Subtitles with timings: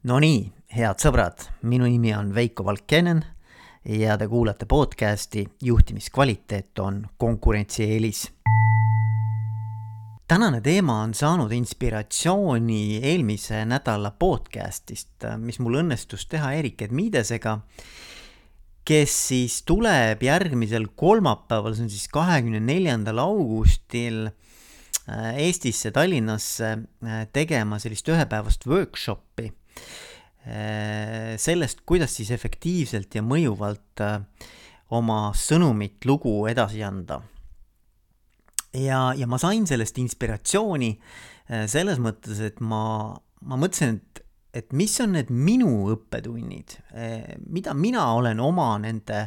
[0.00, 3.18] Nonii, head sõbrad, minu nimi on Veiko Valkenen
[3.84, 8.22] ja te kuulate podcasti Juhtimiskvaliteet on konkurentsieelis.
[10.24, 17.58] tänane teema on saanud inspiratsiooni eelmise nädala podcastist, mis mul õnnestus teha Erik Edmidesega,
[18.84, 27.26] kes siis tuleb järgmisel kolmapäeval, see on siis kahekümne neljandal augustil äh, Eestisse, Tallinnasse äh,
[27.32, 29.59] tegema sellist ühepäevast workshopi
[31.36, 34.00] sellest, kuidas siis efektiivselt ja mõjuvalt
[34.96, 37.20] oma sõnumit, lugu edasi anda.
[38.76, 43.10] Ja, ja ma sain sellest inspiratsiooni äh, selles mõttes, et ma,
[43.42, 44.20] ma mõtlesin, et,
[44.62, 49.26] et mis on need minu õppetunnid, äh, mida mina olen oma nende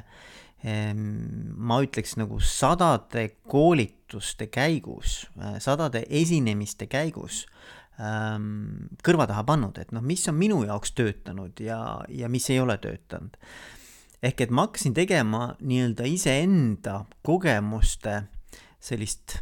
[0.64, 7.42] ma ütleks nagu sadade koolituste käigus, äh, sadade esinemiste käigus
[7.94, 11.78] kõrva taha pannud, et noh, mis on minu jaoks töötanud ja,
[12.10, 13.38] ja mis ei ole töötanud.
[14.24, 18.24] ehk et ma hakkasin tegema nii-öelda iseenda kogemuste
[18.82, 19.38] sellist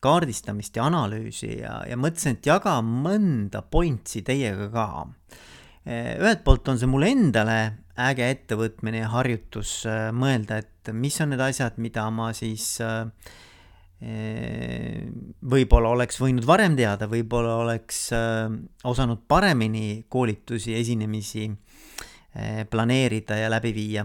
[0.00, 4.86] kaardistamist ja analüüsi ja, ja mõtlesin, et jagan mõnda pointsi teiega ka.
[5.86, 7.58] ühelt poolt on see mulle endale
[7.96, 13.06] äge ettevõtmine ja harjutus äh, mõelda, et mis on need asjad, mida ma siis äh,
[13.96, 18.50] võib-olla oleks võinud varem teada, võib-olla oleks äh,
[18.84, 21.48] osanud paremini koolitusi, esinemisi
[22.68, 24.02] planeerida ja läbi viia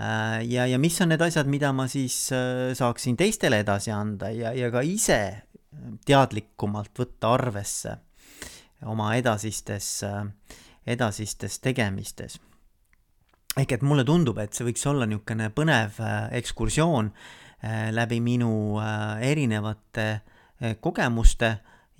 [0.00, 4.32] Äh, ja, ja mis on need asjad, mida ma siis äh, saaksin teistele edasi anda
[4.34, 5.18] ja, ja ka ise
[6.06, 7.92] teadlikumalt võtta arvesse
[8.90, 10.58] oma edasistes, äh,
[10.96, 12.40] edasistes tegemistes.
[13.56, 16.02] ehk et mulle tundub, et see võiks olla niisugune põnev
[16.42, 17.12] ekskursioon
[17.64, 18.80] läbi minu
[19.24, 20.08] erinevate
[20.80, 21.50] kogemuste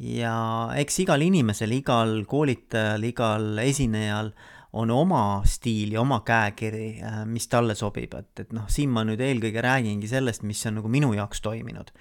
[0.02, 0.34] ja
[0.76, 4.32] eks igal inimesel, igal koolitajal, igal esinejal
[4.74, 9.04] on oma stiil ja oma käekiri, äh, mis talle sobib, et, et noh, siin ma
[9.06, 11.92] nüüd eelkõige räägingi sellest, mis on nagu minu jaoks toiminud.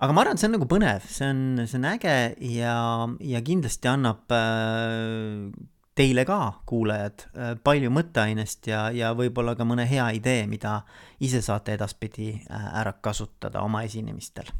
[0.00, 2.16] aga ma arvan, et see on nagu põnev, see on, see on äge
[2.54, 2.78] ja,
[3.20, 5.52] ja kindlasti annab äh,
[5.94, 10.80] teile ka, kuulajad, äh, palju mõtteainest ja, ja võib-olla ka mõne hea idee, mida
[11.22, 14.50] ise saate edaspidi ära kasutada oma esinemistel.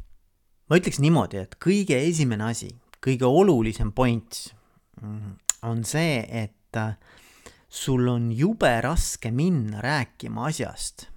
[0.69, 2.71] ma ütleks niimoodi, et kõige esimene asi,
[3.03, 4.39] kõige olulisem point
[5.01, 5.35] mm,
[5.69, 6.53] on see, et
[7.69, 11.07] sul on jube raske minna rääkima asjast,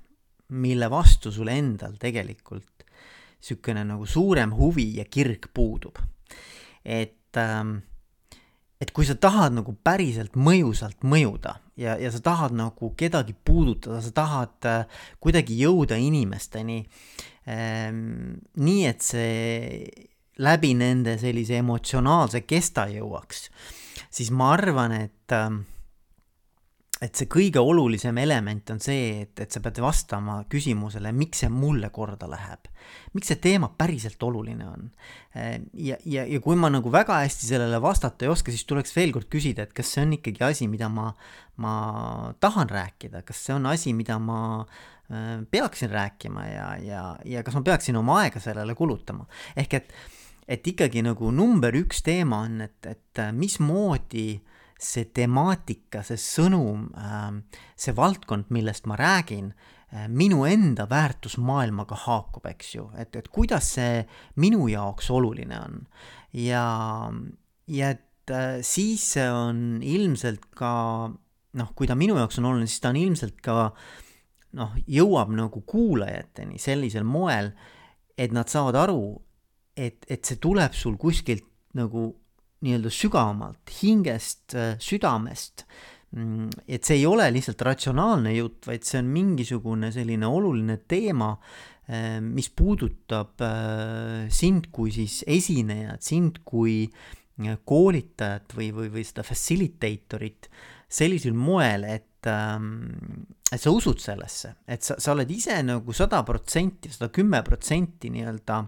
[0.49, 2.79] mille vastu sul endal tegelikult
[3.39, 5.99] niisugune nagu suurem huvi ja kirg puudub.
[6.85, 7.79] et ähm,
[8.79, 14.03] et kui sa tahad nagu päriselt mõjusalt mõjuda ja, ja sa tahad nagu kedagi puudutada,
[14.03, 16.85] sa tahad äh, kuidagi jõuda inimesteni
[17.51, 19.89] ähm, nii, et see
[20.39, 23.49] läbi nende sellise emotsionaalse kesta jõuaks,
[24.15, 25.51] siis ma arvan, et äh,
[27.03, 31.53] et see kõige olulisem element on see, et, et sa pead vastama küsimusele, miks see
[31.53, 32.68] mulle korda läheb.
[33.15, 34.91] Miks see teema päriselt oluline on.
[35.73, 39.13] ja, ja, ja kui ma nagu väga hästi sellele vastata ei oska, siis tuleks veel
[39.15, 41.13] kord küsida, et kas see on ikkagi asi, mida ma,
[41.63, 41.73] ma
[42.41, 47.59] tahan rääkida, kas see on asi, mida ma äh, peaksin rääkima ja, ja, ja kas
[47.59, 49.29] ma peaksin oma aega sellele kulutama.
[49.57, 49.97] ehk et,
[50.49, 56.87] et ikkagi nagu number üks teema on, et, et mismoodi äh, see temaatika, see sõnum,
[57.79, 59.78] see valdkond, millest ma räägin, äh,
[60.13, 64.03] minu enda väärtusmaailmaga haakub, eks ju, et, et kuidas see
[64.37, 65.79] minu jaoks oluline on.
[66.37, 66.67] ja,
[67.67, 70.73] ja et äh, siis see on ilmselt ka
[71.59, 73.71] noh, kui ta minu jaoks on oluline, siis ta on ilmselt ka
[74.59, 77.53] noh, jõuab nagu kuulajateni sellisel moel,
[78.19, 79.03] et nad saavad aru,
[79.79, 81.47] et, et see tuleb sul kuskilt
[81.79, 82.11] nagu
[82.65, 85.65] nii-öelda sügavamalt, hingest, äh, südamest.
[86.17, 91.35] Mm, et see ei ole lihtsalt ratsionaalne jutt, vaid see on mingisugune selline oluline teema,
[91.89, 96.87] äh, mis puudutab äh, sind kui siis esinejat, sind kui
[97.39, 100.49] koolitajat või, või, või seda facilitator'it
[100.91, 102.09] sellisel moel, et
[103.49, 108.11] et sa usud sellesse, et sa, sa oled ise nagu sada protsenti, sada kümme protsenti
[108.13, 108.59] nii-öelda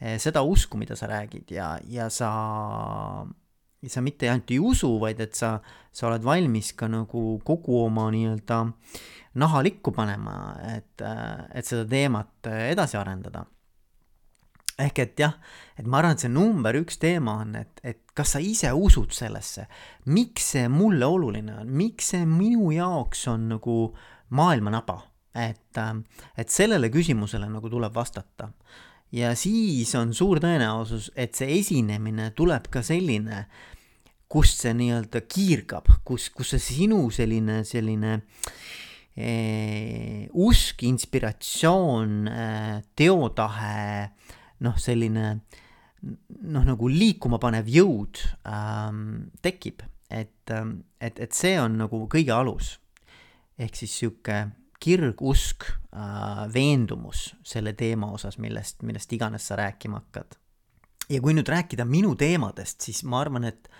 [0.00, 2.30] eh, seda usku, mida sa räägid ja, ja sa,
[3.86, 5.58] sa mitte ainult ei usu, vaid et sa,
[5.92, 8.64] sa oled valmis ka nagu kogu oma nii-öelda
[9.38, 11.04] naha likku panema, et,
[11.54, 13.44] et seda teemat edasi arendada.
[14.78, 15.32] Ehk et jah,
[15.78, 19.10] et ma arvan, et see number üks teema on, et, et kas sa ise usud
[19.14, 19.66] sellesse,
[20.14, 23.78] miks see mulle oluline on, miks see minu jaoks on nagu
[24.38, 25.00] maailmanaba,
[25.34, 25.80] et,
[26.38, 28.52] et sellele küsimusele nagu tuleb vastata.
[29.12, 33.44] Ja siis on suur tõenäosus, et see esinemine tuleb ka selline,
[34.28, 38.18] kust see nii-öelda kiirgab, kus, kus see sinu selline, selline
[39.16, 44.10] eh, usk, inspiratsioon eh,, teotahe,
[44.66, 45.30] noh, selline
[46.02, 50.52] noh, nagu liikuma panev jõud ähm, tekib, et,
[51.00, 52.76] et, et see on nagu kõige alus.
[53.58, 54.36] ehk siis sihuke
[54.82, 60.38] kirg, usk äh,, veendumus selle teema osas, millest, millest iganes sa rääkima hakkad.
[61.08, 63.70] ja kui nüüd rääkida minu teemadest, siis ma arvan, et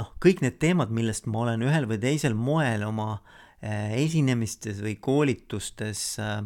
[0.00, 4.96] noh, kõik need teemad, millest ma olen ühel või teisel moel oma äh, esinemistes või
[5.00, 6.38] koolitustes äh,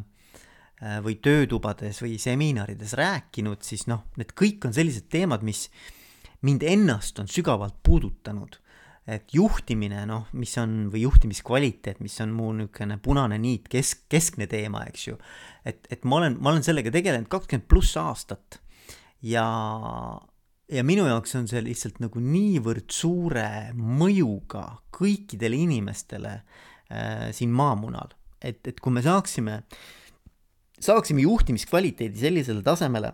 [0.83, 5.69] äh, või töötubades või seminarides rääkinud, siis noh, need kõik on sellised teemad, mis
[6.47, 8.60] mind ennast on sügavalt puudutanud
[9.11, 14.47] et juhtimine, noh, mis on, või juhtimiskvaliteet, mis on mu niisugune punane niit, kesk, keskne
[14.51, 15.17] teema, eks ju.
[15.67, 18.61] et, et ma olen, ma olen sellega tegelenud kakskümmend pluss aastat
[19.27, 19.47] ja,
[20.71, 28.15] ja minu jaoks on see lihtsalt nagu niivõrd suure mõjuga kõikidele inimestele äh, siin maamunal,
[28.39, 29.63] et, et kui me saaksime,
[30.81, 33.13] saaksime juhtimiskvaliteedi sellisele tasemele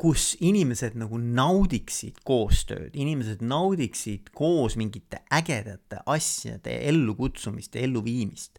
[0.00, 8.58] kus inimesed nagu naudiksid koostööd, inimesed naudiksid koos mingite ägedate asjade ellukutsumist ja elluviimist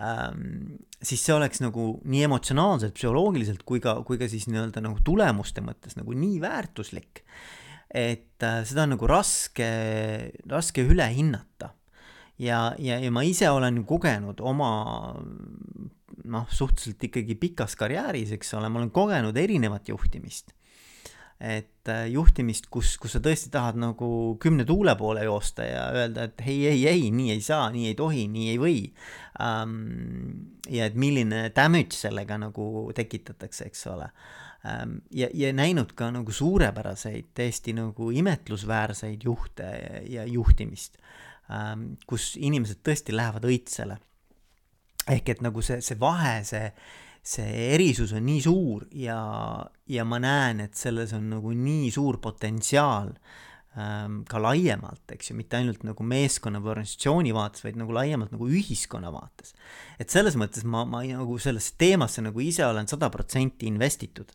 [0.00, 5.02] ähm,, siis see oleks nagu nii emotsionaalselt, psühholoogiliselt kui ka, kui ka siis nii-öelda nagu
[5.04, 7.20] tulemuste mõttes nagu nii väärtuslik,
[7.92, 9.68] et äh, seda on nagu raske,
[10.48, 11.74] raske üle hinnata.
[12.40, 14.72] ja, ja, ja ma ise olen kogenud oma
[16.24, 20.54] noh, suhteliselt ikkagi pikas karjääris, eks ole, ma olen kogenud erinevat juhtimist
[21.42, 24.08] et äh, juhtimist, kus, kus sa tõesti tahad nagu
[24.42, 27.96] kümne tuule poole joosta ja öelda, et ei, ei, ei, nii ei saa, nii ei
[27.98, 28.76] tohi, nii ei või
[29.42, 29.74] um,.
[30.70, 34.96] ja et milline damage sellega nagu tekitatakse, eks ole um,.
[35.10, 41.00] ja, ja näinud ka nagu suurepäraseid, täiesti nagu imetlusväärseid juhte ja, ja juhtimist
[41.50, 43.98] um,, kus inimesed tõesti lähevad õitsele.
[45.10, 46.68] ehk et nagu see, see vahe, see
[47.22, 49.20] see erisus on nii suur ja,
[49.86, 53.12] ja ma näen, et selles on nagu nii suur potentsiaal
[53.78, 58.34] ähm, ka laiemalt, eks ju, mitte ainult nagu meeskonna või organisatsiooni vaates, vaid nagu laiemalt
[58.34, 59.54] nagu ühiskonna vaates.
[60.02, 64.34] et selles mõttes ma, ma nagu sellesse teemasse nagu ise olen sada protsenti investitud.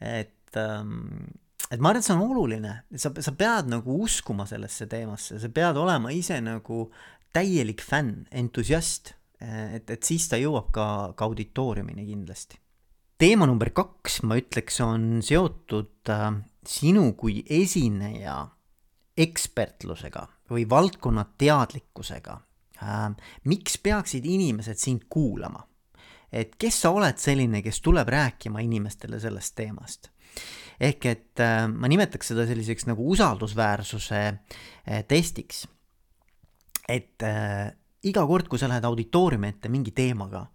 [0.00, 1.28] et ähm,
[1.72, 5.48] et ma arvan, et see on oluline, sa, sa pead nagu uskuma sellesse teemasse, sa
[5.52, 6.86] pead olema ise nagu
[7.32, 10.86] täielik fänn, entusiast et, et siis ta jõuab ka,
[11.16, 12.58] ka auditooriumini kindlasti.
[13.18, 16.30] teema number kaks, ma ütleks, on seotud äh,
[16.66, 18.38] sinu kui esineja
[19.16, 22.38] ekspertlusega või valdkonna teadlikkusega
[22.82, 23.10] äh,.
[23.44, 25.66] miks peaksid inimesed sind kuulama?
[26.32, 30.10] et kes sa oled selline, kes tuleb rääkima inimestele sellest teemast?
[30.80, 35.66] ehk et äh, ma nimetaks seda selliseks nagu usaldusväärsuse äh, testiks.
[36.88, 37.72] et äh,
[38.08, 40.46] iga kord, kui sa lähed auditooriumi ette mingi teemaga,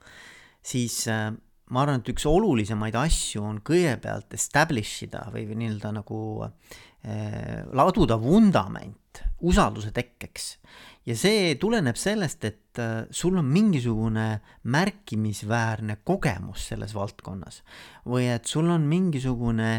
[0.64, 1.30] siis äh,
[1.72, 7.64] ma arvan, et üks olulisemaid asju on kõigepealt establish ida või, või nii-öelda nagu äh,
[7.76, 10.58] laduda vundament usalduse tekkeks.
[11.08, 14.28] ja see tuleneb sellest, et äh, sul on mingisugune
[14.64, 17.64] märkimisväärne kogemus selles valdkonnas
[18.06, 19.72] või et sul on mingisugune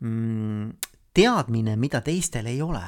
[0.00, 0.72] mm,
[1.14, 2.84] teadmine, mida teistel ei ole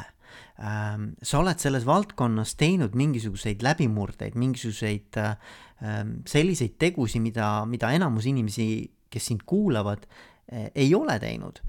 [0.59, 5.19] sa oled selles valdkonnas teinud mingisuguseid läbimurdeid, mingisuguseid
[5.83, 8.67] ähm, selliseid tegusid, mida, mida enamus inimesi,
[9.13, 10.07] kes sind kuulavad,
[10.53, 11.61] äh, ei ole teinud.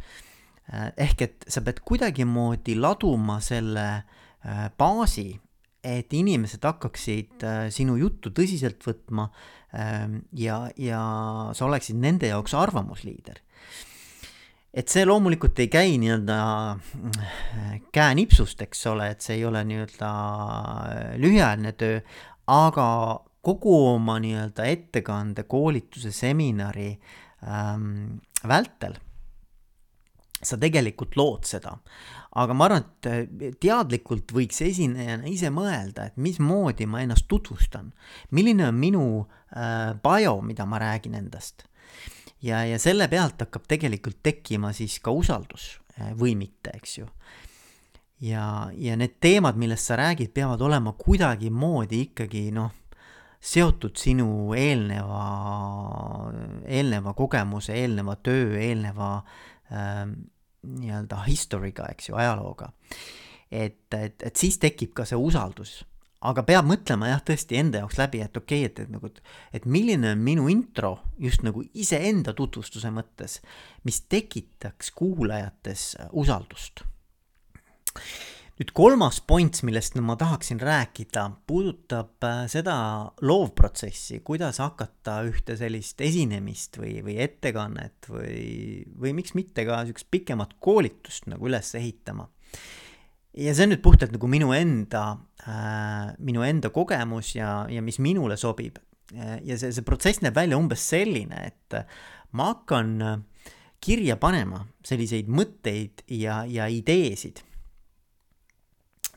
[0.74, 5.32] Äh, ehk et sa pead kuidagimoodi laduma selle äh, baasi,
[5.84, 7.44] et inimesed hakkaksid
[7.76, 9.26] sinu juttu tõsiselt võtma
[9.76, 11.02] ähm, ja, ja
[11.52, 13.42] sa oleksid nende jaoks arvamusliider
[14.74, 16.38] et see loomulikult ei käi nii-öelda
[16.74, 22.02] äh, käenipsust, eks ole, et see ei ole nii-öelda äh, lühiajaline töö,
[22.50, 22.88] aga
[23.44, 26.92] kogu oma nii-öelda ettekande, koolituse, seminari
[27.46, 28.98] ähm, vältel
[30.44, 31.78] sa tegelikult lood seda.
[32.34, 37.92] aga ma arvan, et äh, teadlikult võiks esinejana ise mõelda, et mismoodi ma ennast tutvustan,
[38.34, 41.68] milline on minu äh, bio, mida ma räägin endast
[42.44, 47.08] ja, ja selle pealt hakkab tegelikult tekkima siis ka usaldus eh, või mitte, eks ju.
[48.28, 48.46] ja,
[48.78, 52.72] ja need teemad, millest sa räägid, peavad olema kuidagimoodi ikkagi noh,
[53.44, 55.24] seotud sinu eelneva,
[56.64, 59.18] eelneva kogemuse, eelneva töö, eelneva
[59.72, 60.06] äh,
[60.64, 62.72] nii-öelda history'ga, eks ju, ajalooga.
[63.52, 65.82] et, et, et siis tekib ka see usaldus
[66.24, 69.12] aga peab mõtlema jah, tõesti enda jaoks läbi, et okei okay,, et, et nagu,
[69.56, 73.40] et milline on minu intro just nagu iseenda tutvustuse mõttes,
[73.88, 76.86] mis tekitaks kuulajates usaldust.
[78.54, 82.76] nüüd kolmas point, millest ma tahaksin rääkida, puudutab äh, seda
[83.26, 90.12] loovprotsessi, kuidas hakata ühte sellist esinemist või, või ettekannet või, või miks mitte ka niisugust
[90.14, 92.30] pikemat koolitust nagu üles ehitama.
[93.38, 95.04] Ja see on nüüd puhtalt nagu minu enda
[95.46, 98.78] äh,, minu enda kogemus ja, ja mis minule sobib.
[99.14, 101.76] ja see, see protsess näeb välja umbes selline, et
[102.34, 102.96] ma hakkan
[103.84, 107.44] kirja panema selliseid mõtteid ja, ja ideesid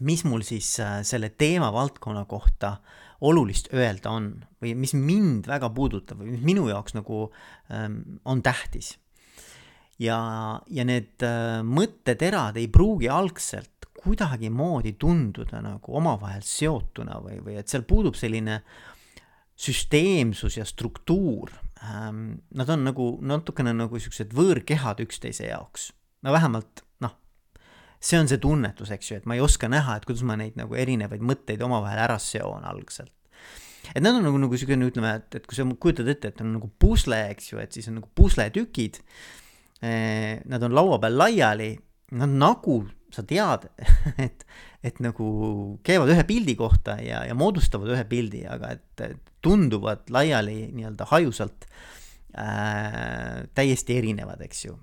[0.04, 2.76] mis mul siis äh, selle teemavaldkonna kohta
[3.25, 4.28] olulist öelda on
[4.61, 7.30] või mis mind väga puudutab või mis minu jaoks nagu
[7.73, 8.96] ähm, on tähtis.
[10.03, 10.19] Ja,
[10.67, 17.73] ja need äh, mõtteterad ei pruugi algselt kuidagimoodi tunduda nagu omavahel seotuna või, või et
[17.73, 18.61] seal puudub selline
[19.57, 21.50] süsteemsus ja struktuur
[21.83, 22.43] ähm,.
[22.57, 25.91] Nad on nagu natukene nagu siuksed võõrkehad üksteise jaoks.
[26.23, 26.87] no vähemalt
[28.00, 30.59] see on see tunnetus, eks ju, et ma ei oska näha, et kuidas ma neid
[30.59, 33.12] nagu erinevaid mõtteid omavahel ära seon algselt.
[33.95, 36.57] et nad on nagu, nagu siukene, ütleme, et, et kui sa kujutad ette, et on
[36.57, 38.99] nagu pusle, eks ju, et siis on nagu pusletükid.
[39.83, 41.75] Eh, nad on laua peal laiali,
[42.16, 42.78] nad nagu,
[43.12, 43.66] sa tead,
[44.26, 44.47] et,
[44.85, 45.26] et nagu
[45.85, 49.04] käivad ühe pildi kohta ja, ja moodustavad ühe pildi, aga et,
[49.45, 54.78] tunduvad laiali nii-öelda hajusalt äh, täiesti erinevad, eks ju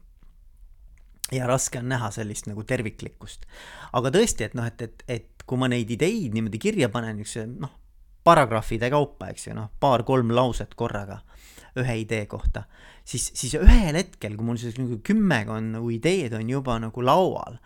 [1.34, 3.48] ja raske on näha sellist nagu terviklikkust.
[3.98, 7.48] aga tõesti, et noh, et, et, et kui ma neid ideid niimoodi kirja panen, niisuguse
[7.50, 7.74] noh,
[8.24, 11.24] paragrahvide kaupa, eks ju, noh, paar-kolm lauset korraga
[11.82, 12.66] ühe idee kohta,
[13.06, 17.58] siis, siis ühel hetkel, kui mul siis nagu kümmekond nagu ideed on juba nagu laual,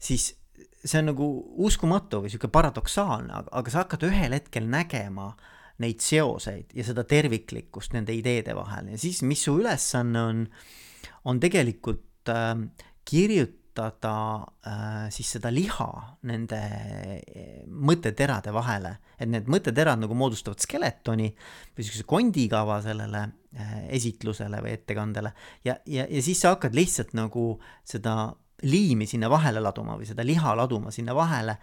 [0.00, 0.32] siis
[0.80, 1.28] see on nagu
[1.60, 5.34] uskumatu või sihuke paradoksaalne, aga, sa hakkad ühel hetkel nägema
[5.80, 8.90] neid seoseid ja seda terviklikkust nende ideede vahel.
[8.92, 10.42] Ja siis, mis su ülesanne on,
[11.28, 12.54] on tegelikult äh,
[13.08, 15.88] kirjutada äh, siis seda liha
[16.28, 23.22] nende äh, mõtteterade vahele, et need mõtteterad nagu moodustavad skeletoni või niisuguse kondikava sellele
[23.56, 25.32] äh, esitlusele või ettekandele.
[25.64, 27.52] Ja, ja, ja siis sa hakkad lihtsalt nagu
[27.84, 28.32] seda
[28.66, 31.56] liimi sinna vahele laduma või seda liha laduma sinna vahele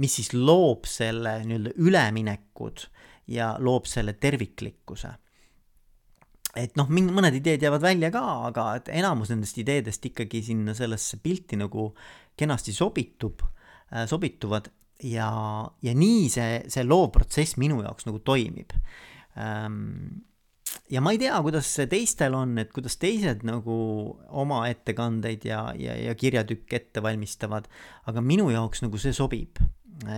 [0.00, 2.80] mis siis loob selle nii-öelda üleminekud
[3.28, 5.10] ja loob selle terviklikkuse
[6.58, 11.18] et noh, mõned ideed jäävad välja ka, aga et enamus nendest ideedest ikkagi sinna sellesse
[11.22, 11.90] pilti nagu
[12.38, 14.68] kenasti sobitub äh,, sobituvad
[15.08, 15.30] ja,
[15.82, 18.74] ja nii see, see loovprotsess minu jaoks nagu toimib
[19.40, 20.20] ähm,.
[20.92, 23.76] ja ma ei tea, kuidas teistel on, et kuidas teised nagu
[24.28, 27.68] oma ettekandeid ja, ja, ja kirjatükke ette valmistavad,
[28.12, 29.60] aga minu jaoks nagu see sobib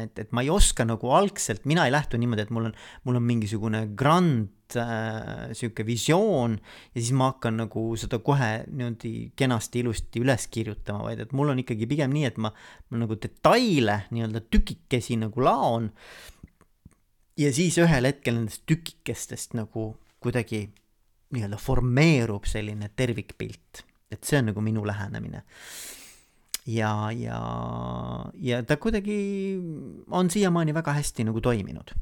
[0.03, 2.77] et, et ma ei oska nagu algselt, mina ei lähtu niimoodi, et mul on,
[3.07, 4.51] mul on mingisugune grand
[4.81, 11.07] äh, sihuke visioon ja siis ma hakkan nagu seda kohe niimoodi kenasti ilusti üles kirjutama,
[11.09, 12.53] vaid et mul on ikkagi pigem nii, et ma,
[12.91, 15.91] ma nagu detaile nii-öelda tükikesi nagu laon.
[17.39, 20.69] ja siis ühel hetkel nendest tükikestest nagu kuidagi
[21.35, 25.43] nii-öelda formeerub selline tervikpilt, et see on nagu minu lähenemine
[26.67, 27.41] ja, ja,
[28.41, 29.17] ja ta kuidagi
[30.11, 31.95] on siiamaani väga hästi nagu toiminud.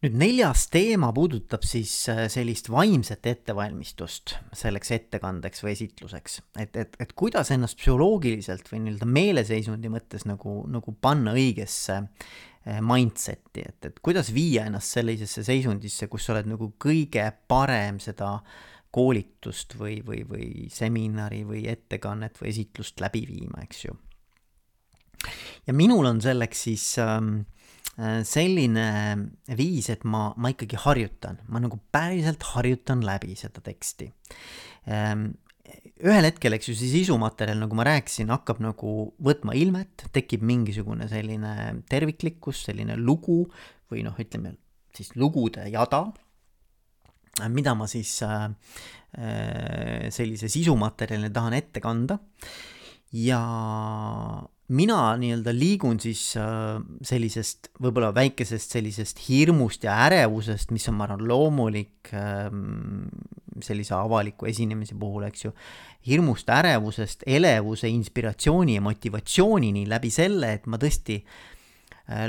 [0.00, 6.96] Nüüd neljas teema puudutab siis äh, sellist vaimset ettevalmistust selleks ettekandeks või esitluseks, et, et,
[7.04, 13.90] et kuidas ennast psühholoogiliselt või nii-öelda meeleseisundi mõttes nagu, nagu panna õigesse äh, mindset'i, et,
[13.90, 18.38] et kuidas viia ennast sellisesse seisundisse, kus sa oled nagu kõige parem seda
[18.90, 24.00] koolitust või, või, või seminari või ettekannet või esitlust läbi viima, eks ju.
[25.68, 27.59] ja minul on selleks siis ähm, äh,
[28.24, 28.86] selline
[29.58, 34.08] viis, et ma, ma ikkagi harjutan, ma nagu päriselt harjutan läbi seda teksti
[34.88, 35.26] ähm,
[36.00, 41.06] ühel hetkel, eks ju, see sisumaterjal, nagu ma rääkisin, hakkab nagu võtma ilmet, tekib mingisugune
[41.10, 41.52] selline
[41.90, 43.44] terviklikkus, selline lugu
[43.92, 44.56] või noh, ütleme
[44.96, 46.08] siis lugude jada
[47.48, 48.50] mida ma siis äh,
[49.16, 52.18] äh, sellise sisumaterjalina tahan ette kanda.
[53.12, 53.40] ja
[54.70, 61.08] mina nii-öelda liigun siis äh, sellisest võib-olla väikesest sellisest hirmust ja ärevusest, mis on, ma
[61.08, 63.08] arvan, loomulik ähm,
[63.60, 65.54] sellise avaliku esinemise puhul, eks ju,
[66.06, 71.40] hirmust, ärevusest, elevuse, inspiratsiooni ja motivatsioonini läbi selle, et ma tõesti äh,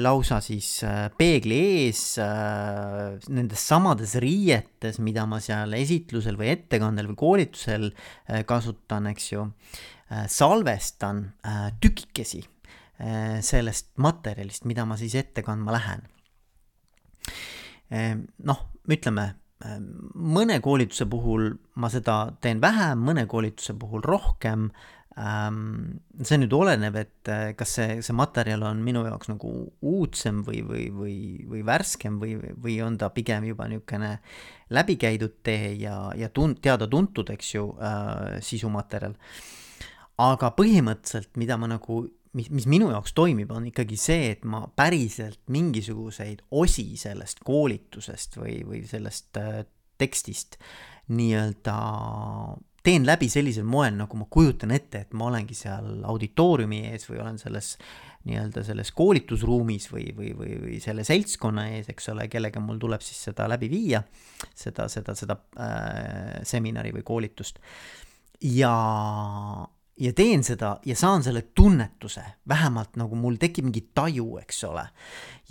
[0.01, 7.09] lausa siis äh, peegli ees äh, nendes samades riietes, mida ma seal esitlusel või ettekandel
[7.11, 7.89] või koolitusel
[8.47, 9.45] kasutan, eks ju,
[10.31, 11.23] salvestan
[11.81, 12.41] tükikesi
[13.41, 16.03] sellest materjalist, mida ma siis ette kandma lähen.
[18.45, 18.59] noh,
[18.91, 19.25] ütleme,
[20.13, 21.49] mõne koolituse puhul
[21.81, 24.69] ma seda teen vähem, mõne koolituse puhul rohkem.
[25.11, 29.51] See nüüd oleneb, et äh, kas see, see materjal on minu jaoks nagu
[29.83, 31.15] uudsem või, või, või,
[31.51, 34.13] või värskem või, või on ta pigem juba niisugune
[34.71, 39.17] läbikäidud tee ja, ja tun-, teada-tuntud, eks ju äh,, sisumaterjal.
[40.21, 42.05] aga põhimõtteliselt, mida ma nagu
[42.37, 48.39] mis, mis minu jaoks toimib, on ikkagi see, et ma päriselt mingisuguseid osi sellest koolitusest
[48.39, 49.65] või, või sellest äh,
[49.99, 50.55] tekstist
[51.11, 51.75] nii-öelda
[52.83, 57.21] teen läbi sellisel moel, nagu ma kujutan ette, et ma olengi seal auditooriumi ees või
[57.21, 57.75] olen selles
[58.27, 63.01] nii-öelda selles koolitusruumis või, või, või, või selle seltskonna ees, eks ole, kellega mul tuleb
[63.05, 64.03] siis seda läbi viia,
[64.53, 67.61] seda, seda, seda äh, seminari või koolitust.
[68.41, 68.73] ja
[70.01, 74.85] ja teen seda ja saan selle tunnetuse, vähemalt nagu mul tekib mingi taju, eks ole.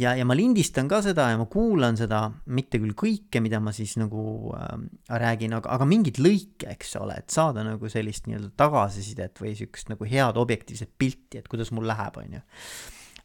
[0.01, 3.75] ja, ja ma lindistan ka seda ja ma kuulan seda, mitte küll kõike, mida ma
[3.77, 4.75] siis nagu äh,
[5.23, 9.93] räägin, aga, aga mingeid lõike, eks ole, et saada nagu sellist nii-öelda tagasisidet või sihukest
[9.93, 12.45] nagu head objektiivset pilti, et kuidas mul läheb, on ju.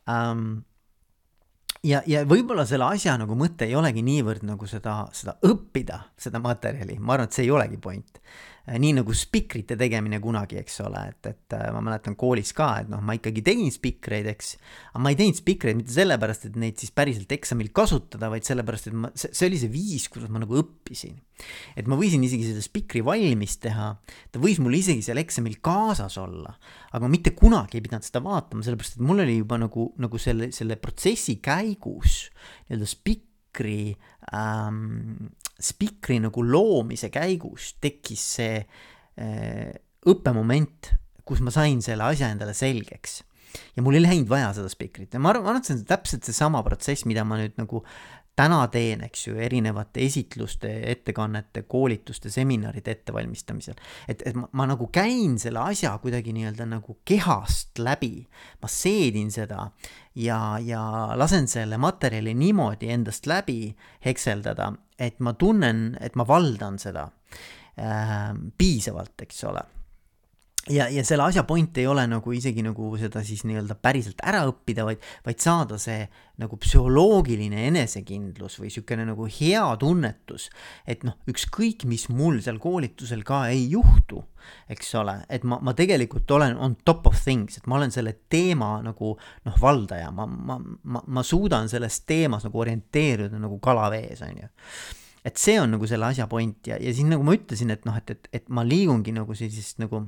[0.05, 0.49] Um,
[1.81, 6.41] ja, ja võib-olla selle asja nagu mõte ei olegi niivõrd nagu seda, seda õppida, seda
[6.43, 8.21] materjali, ma arvan, et see ei olegi point
[8.65, 12.89] nii nagu spikrite tegemine kunagi, eks ole, et, et äh, ma mäletan koolis ka, et
[12.89, 14.55] noh, ma ikkagi tegin spikreid, eks,
[14.89, 18.89] aga ma ei teinud spikreid mitte sellepärast, et neid siis päriselt eksamil kasutada, vaid sellepärast,
[18.89, 21.21] et ma, see, oli see viis, kuidas ma nagu õppisin.
[21.77, 23.91] et ma võisin isegi selle spikri valmis teha,
[24.33, 26.55] ta võis mul isegi seal eksamil kaasas olla,
[26.89, 30.21] aga ma mitte kunagi ei pidanud seda vaatama, sellepärast et mul oli juba nagu, nagu
[30.21, 32.23] selle, selle protsessi käigus
[32.65, 33.81] nii-öelda spikri
[34.33, 35.27] ähm,,
[35.61, 39.71] spikri nagu loomise käigus tekkis see äh,
[40.05, 40.91] õppemoment,
[41.25, 43.23] kus ma sain selle asja endale selgeks.
[43.75, 45.87] ja mul ei läinud vaja seda spikrit ja ma arvan, ma arvan, et see on
[45.87, 47.85] täpselt seesama protsess, mida ma nüüd nagu
[48.35, 53.77] täna teen, eks ju, erinevate esitluste, ettekannete, koolituste, seminaride ettevalmistamisel.
[54.07, 58.25] et, et ma, ma nagu käin selle asja kuidagi nii-öelda nagu kehast läbi,
[58.61, 59.69] ma seedin seda
[60.19, 60.83] ja, ja
[61.15, 67.07] lasen selle materjali niimoodi endast läbi hekseldada, et ma tunnen, et ma valdan seda
[67.77, 69.63] äh, piisavalt, eks ole
[70.69, 74.43] ja, ja selle asja point ei ole nagu isegi nagu seda siis nii-öelda päriselt ära
[74.49, 76.05] õppida, vaid, vaid saada see
[76.41, 80.49] nagu psühholoogiline enesekindlus või niisugune nagu hea tunnetus,
[80.89, 84.23] et noh, ükskõik, mis mul seal koolitusel ka ei juhtu,
[84.71, 88.15] eks ole, et ma, ma tegelikult olen on top of things, et ma olen selle
[88.31, 93.89] teema nagu noh, valdaja, ma, ma, ma, ma suudan selles teemas nagu orienteeruda nagu kala
[93.93, 94.53] vees, on ju.
[95.25, 97.95] Et see on nagu selle asja point ja, ja siis nagu ma ütlesin, et noh,
[97.97, 100.03] et, et, et ma liigungi nagu sellisest nagu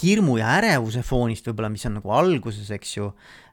[0.00, 3.08] hirmu ja ärevuse foonist võib-olla, mis on nagu alguses, eks ju,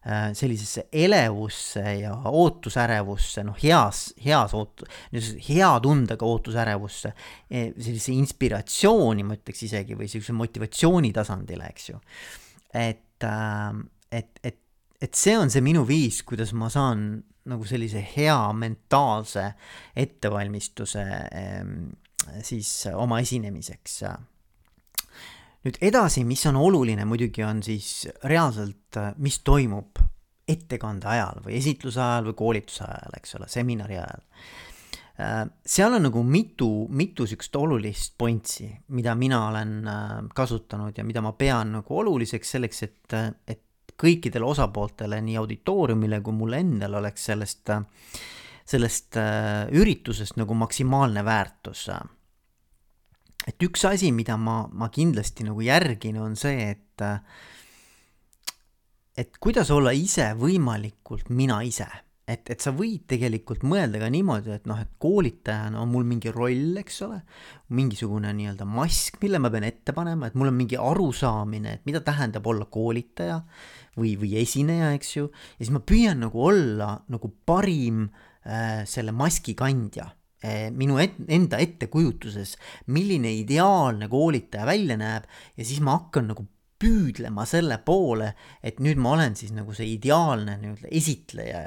[0.05, 4.85] äh, sellisesse elevusse ja ootusärevusse, noh, heas, heas oot-,
[5.47, 7.13] hea tundega ootusärevusse,
[7.49, 11.99] sellisesse inspiratsiooni, ma ütleks isegi, või niisuguse motivatsiooni tasandile, eks ju.
[12.77, 13.81] et, äh,
[14.11, 14.61] et, et,
[15.01, 17.09] et see on see minu viis, kuidas ma saan
[17.47, 19.43] nagu sellise hea mentaalse
[19.95, 21.03] ettevalmistuse
[22.43, 24.01] siis oma esinemiseks
[25.67, 29.99] nüüd edasi, mis on oluline muidugi, on siis reaalselt, äh, mis toimub
[30.47, 34.23] ettekande ajal või esitluse ajal või koolituse ajal, eks ole, seminari ajal.
[35.17, 41.03] Äh, seal on nagu mitu, mitu sihukest olulist pointsi, mida mina olen äh, kasutanud ja
[41.07, 43.63] mida ma pean nagu oluliseks selleks, et, et
[43.97, 47.71] kõikidele osapooltele, nii auditooriumile kui mulle endale oleks sellest,
[48.67, 49.17] sellest
[49.73, 51.87] üritusest nagu maksimaalne väärtus
[53.47, 57.05] et üks asi, mida ma, ma kindlasti nagu järgin, on see, et
[59.17, 61.87] et kuidas olla ise võimalikult mina ise.
[62.27, 66.27] et, et sa võid tegelikult mõelda ka niimoodi, et noh, et koolitajana on mul mingi
[66.35, 67.21] roll, eks ole,
[67.71, 72.01] mingisugune nii-öelda mask, mille ma pean ette panema, et mul on mingi arusaamine, et mida
[72.03, 73.39] tähendab olla koolitaja
[73.95, 78.09] või, või esineja, eks ju, ja siis ma püüan nagu olla nagu parim
[78.43, 80.09] äh, selle maski kandja
[80.77, 82.57] minu et, enda ettekujutuses,
[82.93, 85.25] milline ideaalne koolitaja välja näeb
[85.57, 86.45] ja siis ma hakkan nagu
[86.77, 91.63] püüdlema selle poole, et nüüd ma olen siis nagu see ideaalne nii-öelda esitleja,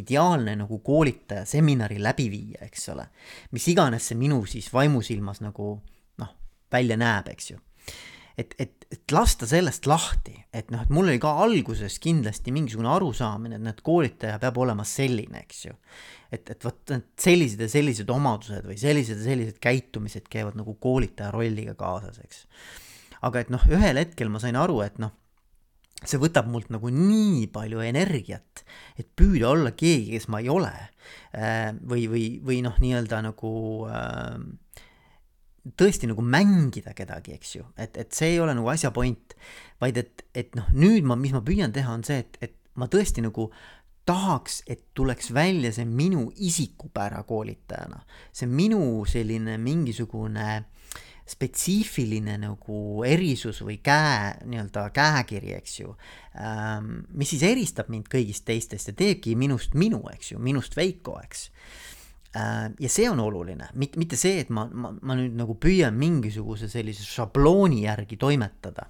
[0.00, 3.06] ideaalne nagu koolitaja, seminari läbiviija, eks ole.
[3.52, 5.76] mis iganes see minu siis vaimusilmas nagu
[6.22, 6.34] noh,
[6.72, 7.60] välja näeb, eks ju.
[8.40, 12.88] et, et, et lasta sellest lahti, et noh, et mul oli ka alguses kindlasti mingisugune
[12.96, 15.76] arusaamine, et näed, koolitaja peab olema selline, eks ju
[16.34, 21.32] et, et vot sellised ja sellised omadused või sellised ja sellised käitumised käivad nagu koolitaja
[21.34, 22.46] rolliga kaasas, eks.
[23.24, 25.14] aga et noh, ühel hetkel ma sain aru, et noh,
[26.04, 28.64] see võtab mult nagu nii palju energiat,
[29.00, 30.72] et püüda olla keegi, kes ma ei ole.
[31.36, 33.54] Äh, või, või, või noh, nii-öelda nagu
[33.88, 34.36] äh,
[35.80, 39.36] tõesti nagu mängida kedagi, eks ju, et, et see ei ole nagu asja point,
[39.80, 42.88] vaid et, et noh, nüüd ma, mis ma püüan teha, on see, et, et ma
[42.90, 43.48] tõesti nagu
[44.06, 50.64] tahaks, et tuleks välja see minu isikupära koolitajana, see minu selline mingisugune
[51.24, 55.94] spetsiifiline nagu erisus või käe, nii-öelda käekiri, eks ju
[56.36, 57.06] ähm,.
[57.16, 61.48] mis siis eristab mind kõigist teistest ja teebki minust minu, eks ju, minust Veiko, eks
[62.36, 66.66] Äh, ja see on oluline, mitte see, et ma, ma, ma nüüd nagu püüan mingisuguse
[66.72, 68.88] sellise šablooni järgi toimetada.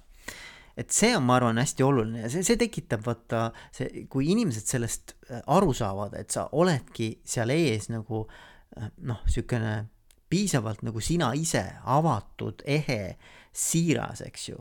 [0.77, 4.67] Et see on, ma arvan, hästi oluline ja see, see tekitab vaata, see, kui inimesed
[4.67, 9.75] sellest äh, aru saavad, et sa oledki seal ees nagu äh, noh, niisugune
[10.29, 11.63] piisavalt nagu sina ise,
[11.95, 13.15] avatud, ehe,
[13.55, 14.57] siiras, eks ju.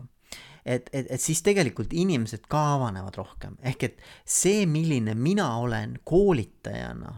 [0.65, 5.99] Et, et, et siis tegelikult inimesed ka avanevad rohkem, ehk et see, milline mina olen
[6.09, 7.13] koolitajana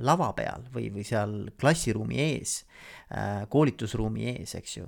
[0.00, 2.62] lava peal või, või seal klassiruumi ees
[3.12, 4.86] äh,, koolitusruumi ees, eks ju.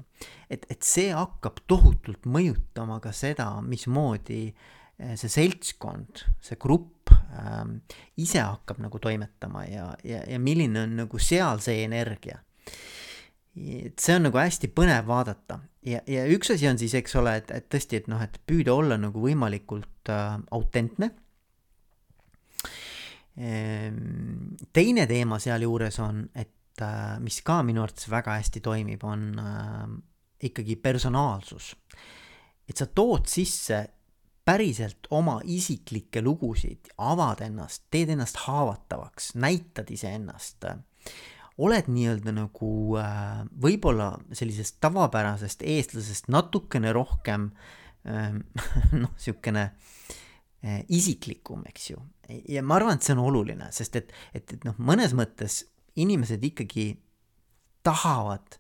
[0.49, 7.61] et, et see hakkab tohutult mõjutama ka seda, mismoodi äh, see seltskond, see grupp äh,
[8.23, 12.41] ise hakkab nagu toimetama ja, ja, ja milline on nagu seal see energia.
[13.53, 15.59] Et see on nagu hästi põnev vaadata.
[15.85, 18.73] Ja, ja üks asi on siis, eks ole, et, et tõesti, et noh, et püüda
[18.73, 21.13] olla nagu võimalikult äh, autentne
[23.37, 29.87] teine teema sealjuures on, et äh, mis ka minu arvates väga hästi toimib, on äh,
[30.49, 31.75] ikkagi personaalsus.
[32.69, 33.87] et sa tood sisse
[34.45, 40.67] päriselt oma isiklikke lugusid, avad ennast, teed ennast haavatavaks, näitad iseennast,
[41.63, 47.51] oled nii-öelda nagu äh, võib-olla sellisest tavapärasest eestlasest natukene rohkem
[48.09, 48.43] ähm,
[49.03, 49.71] noh, niisugune
[50.89, 51.99] isiklikum, eks ju
[52.49, 55.63] ja ma arvan, et see on oluline, sest et, et, et noh, mõnes mõttes
[56.01, 56.87] inimesed ikkagi
[57.85, 58.57] tahavad,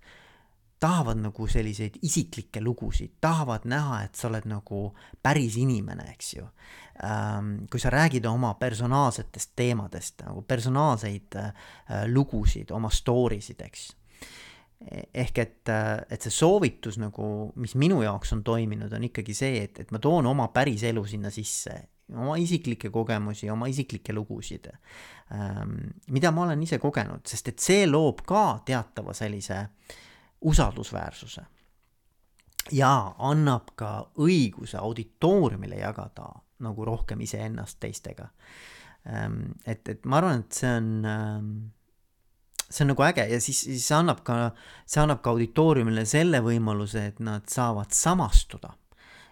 [0.82, 4.84] tahavad nagu selliseid isiklikke lugusid, tahavad näha, et sa oled nagu
[5.22, 6.46] päris inimene, eks ju
[7.06, 7.54] ähm,.
[7.70, 11.52] kui sa räägid oma personaalsetest teemadest nagu personaalseid äh,
[12.10, 13.90] lugusid, oma story sid, eks
[15.14, 15.70] ehk et,
[16.10, 20.00] et see soovitus nagu, mis minu jaoks on toiminud, on ikkagi see, et, et ma
[20.02, 21.76] toon oma päris elu sinna sisse
[22.10, 24.68] oma isiklikke kogemusi, oma isiklikke lugusid,
[25.34, 25.76] ähm,
[26.12, 29.66] mida ma olen ise kogenud, sest et see loob ka teatava sellise
[30.40, 31.44] usaldusväärsuse.
[32.72, 36.28] ja annab ka õiguse auditooriumile jagada
[36.62, 38.28] nagu rohkem iseennast teistega.
[39.06, 41.48] Ähm, et, et ma arvan, et see on ähm,
[42.70, 44.52] see on nagu äge ja siis, siis see annab ka,
[44.86, 48.76] see annab ka auditooriumile selle võimaluse, et nad saavad samastuda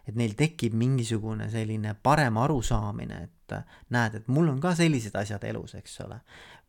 [0.08, 3.56] et neil tekib mingisugune selline parem arusaamine, et
[3.94, 6.20] näed, et mul on ka sellised asjad elus, eks ole.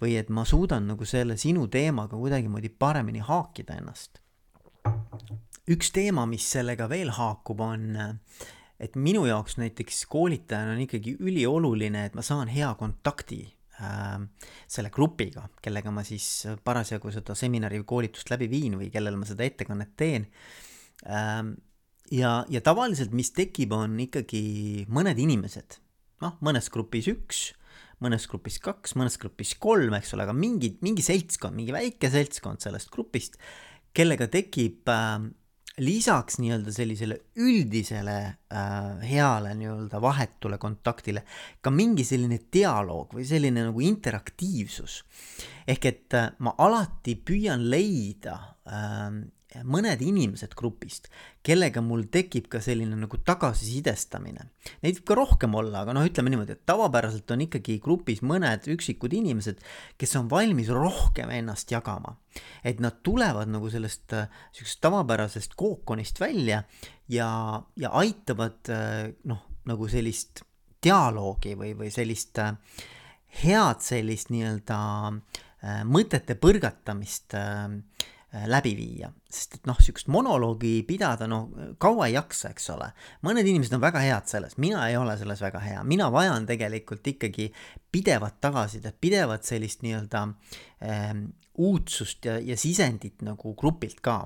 [0.01, 4.21] või et ma suudan nagu selle sinu teemaga kuidagimoodi paremini haakida ennast.
[5.69, 8.17] üks teema, mis sellega veel haakub, on,
[8.79, 13.43] et minu jaoks näiteks koolitajana on ikkagi ülioluline, et ma saan hea kontakti
[13.77, 14.17] äh,
[14.67, 19.29] selle grupiga, kellega ma siis parasjagu seda seminari või koolitust läbi viin või kellele ma
[19.29, 20.27] seda ettekannet teen
[22.11, 25.79] ja, ja tavaliselt, mis tekib, on ikkagi mõned inimesed,
[26.23, 27.43] noh, mõnes grupis üks,
[28.01, 32.63] mõnes grupis kaks, mõnes grupis kolm, eks ole, aga mingi, mingi seltskond, mingi väike seltskond
[32.63, 33.37] sellest grupist,
[33.95, 35.29] kellega tekib äh,
[35.79, 38.17] lisaks nii-öelda sellisele üldisele
[38.51, 41.23] äh, heale nii-öelda vahetule kontaktile
[41.61, 45.01] ka mingi selline dialoog või selline nagu interaktiivsus.
[45.67, 48.35] ehk et äh, ma alati püüan leida
[48.67, 49.21] äh,
[49.67, 51.09] mõned inimesed grupist,
[51.45, 54.47] kellega mul tekib ka selline nagu tagasisidestamine.
[54.83, 58.69] Neid võib ka rohkem olla, aga noh, ütleme niimoodi, et tavapäraselt on ikkagi grupis mõned
[58.71, 59.59] üksikud inimesed,
[59.99, 62.17] kes on valmis rohkem ennast jagama.
[62.63, 66.63] et nad tulevad nagu sellest äh, sihukesest tavapärasest kookonist välja
[67.09, 70.45] ja, ja aitavad äh, noh, nagu sellist
[70.83, 72.55] dialoogi või, või sellist äh,
[73.43, 74.79] head sellist nii-öelda
[75.85, 77.69] mõtete põrgatamist Äh,
[78.31, 81.41] läbi viia, sest et noh, sihukest monoloogi pidada, no
[81.81, 82.87] kaua ei jaksa, eks ole.
[83.27, 87.07] mõned inimesed on väga head selles, mina ei ole selles väga hea, mina vajan tegelikult
[87.11, 87.49] ikkagi
[87.91, 90.23] pidevat tagasisidet, pidevat sellist nii-öelda
[90.87, 91.09] äh,
[91.59, 94.23] uudsust ja, ja sisendit nagu grupilt ka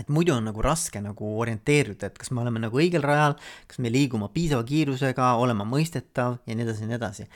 [0.00, 3.34] et muidu on nagu raske nagu orienteeruda, et kas me oleme nagu õigel rajal,
[3.68, 7.26] kas me liigume piisava kiirusega, olema mõistetav ja nii edasi ja nii edasi.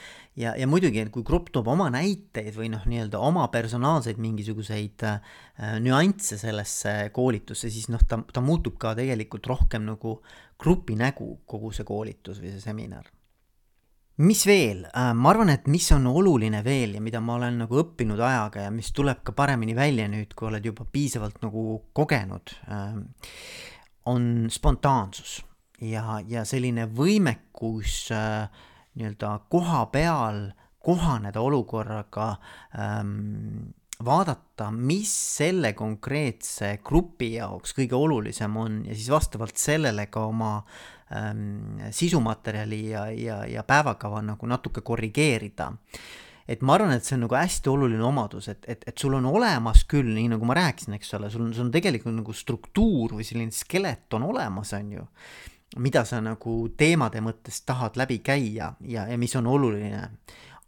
[0.40, 5.37] ja, ja muidugi, kui grupp toob oma näiteid või noh, nii-öelda oma personaalseid mingisuguseid äh,
[5.85, 10.19] nüansse sellesse koolitusse, siis noh, ta, ta muutub ka tegelikult rohkem nagu
[10.57, 13.15] grupi nägu, kogu see koolitus või see seminar
[14.16, 17.81] mis veel, äh, ma arvan, et mis on oluline veel ja mida ma olen nagu
[17.83, 22.55] õppinud ajaga ja mis tuleb ka paremini välja nüüd, kui oled juba piisavalt nagu kogenud,
[22.72, 23.02] ähm,
[24.09, 25.42] on spontaansus.
[25.85, 28.46] Ja, ja selline võimekus äh,
[28.96, 30.46] nii-öelda koha peal
[30.87, 32.31] kohaneda olukorraga
[32.79, 33.74] ähm,,
[34.05, 40.52] vaadata, mis selle konkreetse grupi jaoks kõige olulisem on ja siis vastavalt sellele ka oma
[40.59, 40.95] ähm,
[41.95, 45.73] sisumaterjali ja, ja, ja päevakava nagu natuke korrigeerida.
[46.49, 49.25] et ma arvan, et see on nagu hästi oluline omadus, et, et, et sul on
[49.27, 53.16] olemas küll, nii nagu ma rääkisin, eks ole, sul on, sul on tegelikult nagu struktuur
[53.19, 55.07] või selline skelet on olemas, on ju
[55.77, 60.09] mida sa nagu teemade mõttes tahad läbi käia ja, ja mis on oluline.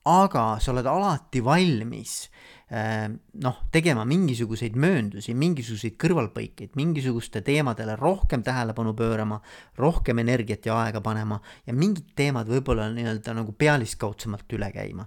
[0.09, 2.25] Aga sa oled alati valmis
[2.69, 9.39] Ehm, noh, tegema mingisuguseid mööndusi, mingisuguseid kõrvalpõikeid, mingisuguste teemadele rohkem tähelepanu pöörama,
[9.81, 15.07] rohkem energiat ja aega panema ja mingid teemad võib-olla nii-öelda nagu pealiskaudsemalt üle käima.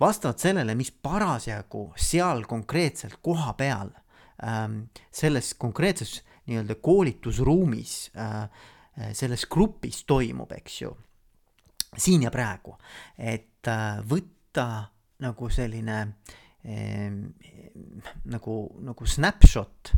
[0.00, 3.88] vastavalt sellele, mis parasjagu seal konkreetselt koha peal
[4.44, 6.20] ähm, selles konkreetses
[6.52, 8.44] nii-öelda koolitusruumis äh,
[9.16, 10.92] selles grupis toimub, eks ju,
[11.96, 12.76] siin ja praegu,
[13.18, 14.66] et äh, võtta
[15.20, 16.04] nagu selline
[16.64, 17.30] Ehm,
[18.28, 19.94] nagu, nagu snapshot,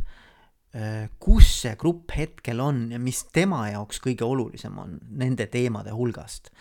[0.71, 5.91] äh, kus see grupp hetkel on ja mis tema jaoks kõige olulisem on nende teemade
[5.91, 6.51] hulgast.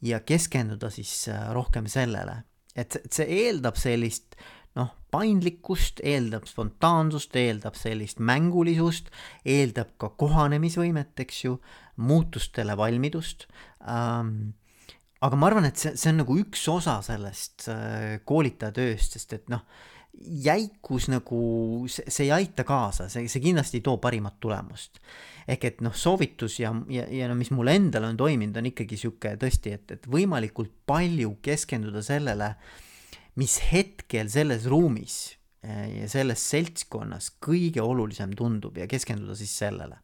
[0.00, 2.44] ja keskenduda siis äh, rohkem sellele,
[2.76, 4.36] et see eeldab sellist
[4.78, 9.10] noh, paindlikkust, eeldab spontaansust, eeldab sellist mängulisust,
[9.42, 11.56] eeldab ka kohanemisvõimet, eks ju,
[11.96, 13.48] muutustele valmidust
[13.82, 14.54] ähm,
[15.24, 19.34] aga ma arvan, et see, see on nagu üks osa sellest äh, koolitaja tööst, sest
[19.34, 19.64] et noh,
[20.18, 21.40] jäikus nagu,
[21.90, 25.02] see, see ei aita kaasa, see, see kindlasti ei too parimat tulemust.
[25.48, 28.98] ehk et noh, soovitus ja, ja, ja no mis mul endal on toiminud, on ikkagi
[29.00, 32.52] sihuke tõesti, et, et võimalikult palju keskenduda sellele,
[33.40, 35.16] mis hetkel selles ruumis
[35.64, 39.98] äh, ja selles seltskonnas kõige olulisem tundub ja keskenduda siis sellele.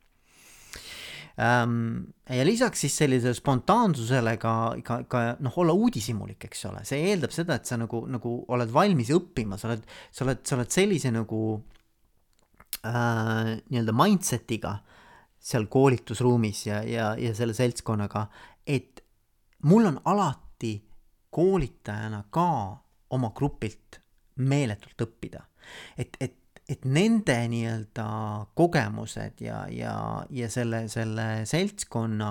[1.37, 4.55] Ja lisaks siis sellisele spontaansusele ka,
[4.87, 8.71] ka, ka noh, olla uudishimulik, eks ole, see eeldab seda, et sa nagu, nagu oled
[8.75, 9.83] valmis õppima, sa oled,
[10.15, 11.41] sa oled, sa oled sellise nagu
[12.87, 14.77] äh, nii-öelda mindset'iga
[15.45, 18.29] seal koolitusruumis ja, ja, ja selle seltskonnaga,
[18.67, 19.03] et
[19.69, 20.79] mul on alati
[21.35, 22.49] koolitajana ka
[23.15, 23.99] oma grupilt
[24.39, 25.43] meeletult õppida.
[25.99, 26.39] et, et
[26.69, 28.07] et nende nii-öelda
[28.57, 29.95] kogemused ja, ja,
[30.33, 32.31] ja selle, selle seltskonna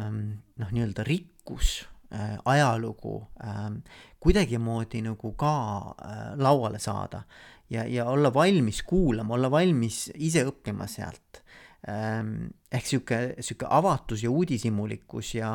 [0.00, 0.22] ähm,
[0.60, 1.82] noh, nii-öelda rikkus
[2.14, 3.82] äh,, ajalugu ähm,
[4.20, 5.54] kuidagimoodi nagu ka
[5.92, 7.22] äh, lauale saada
[7.70, 11.42] ja, ja olla valmis kuulama, olla valmis ise õppima sealt
[11.88, 12.50] ähm,.
[12.72, 15.52] ehk sihuke, sihuke avatus ja uudishimulikkus ja,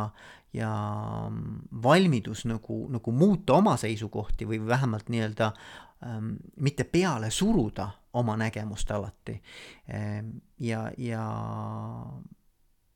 [0.54, 0.70] ja
[1.84, 5.54] valmidus nagu, nagu muuta oma seisukohti või vähemalt nii-öelda
[6.62, 9.42] mitte peale suruda oma nägemust alati
[9.94, 10.30] ähm,.
[10.60, 11.24] ja, ja,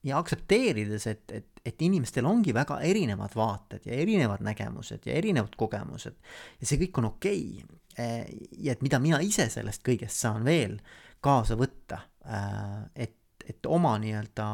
[0.04, 5.56] ja aktsepteerides, et, et, et inimestel ongi väga erinevad vaated ja erinevad nägemused ja erinevad
[5.58, 6.16] kogemused
[6.60, 8.40] ja see kõik on okei okay.
[8.58, 10.78] ja et mida mina ise sellest kõigest saan veel
[11.22, 14.50] kaasa võtta, äh, et, et oma nii-öelda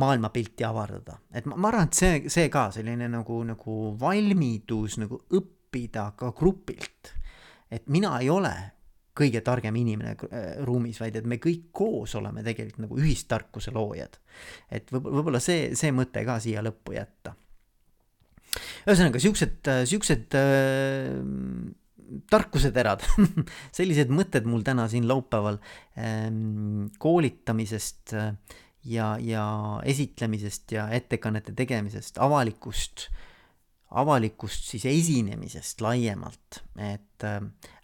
[0.00, 5.18] maailmapilti avardada, et ma, ma arvan, et see, see ka selline nagu, nagu valmidus nagu
[5.36, 7.16] õppida ka grupilt
[7.70, 8.52] et mina ei ole
[9.20, 14.18] kõige targem inimene äh, ruumis, vaid et me kõik koos oleme tegelikult nagu ühistarkuse loojad.
[14.70, 17.34] et võib-olla, võib-olla see, see mõte ka siia lõppu jätta.
[18.86, 21.20] ühesõnaga siuksed, äh, siuksed äh,
[22.30, 23.04] tarkuseterad
[23.78, 25.60] sellised mõtted mul täna siin laupäeval
[25.98, 28.32] ähm, koolitamisest äh,
[28.84, 29.44] ja, ja
[29.84, 33.26] esitlemisest ja ettekannete tegemisest, avalikust äh,
[33.90, 37.40] avalikust siis esinemisest laiemalt, et äh,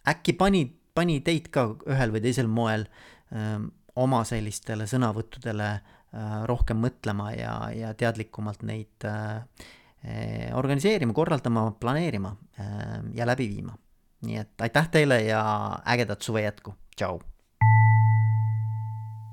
[0.07, 0.63] äkki pani,
[0.95, 3.57] pani teid ka ühel või teisel moel äh,
[3.97, 9.41] oma sellistele sõnavõttudele äh, rohkem mõtlema ja, ja teadlikumalt neid äh,
[10.07, 13.77] äh organiseerima, korraldama, planeerima äh, ja läbi viima.
[14.25, 15.41] nii et aitäh teile ja
[15.85, 17.19] ägedat suve jätku, tšau!